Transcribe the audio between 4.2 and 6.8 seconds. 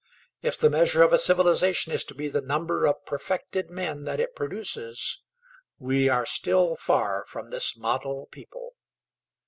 produces, we are still